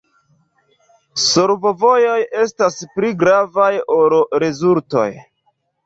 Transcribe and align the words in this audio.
Solvovojoj 1.23 2.25
estas 2.47 2.81
pli 2.99 3.15
gravaj 3.23 3.71
ol 4.01 4.21
rezultoj. 4.47 5.11